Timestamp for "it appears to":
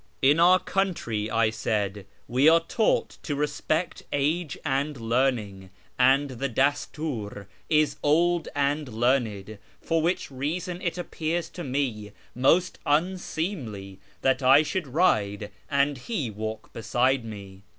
10.81-11.63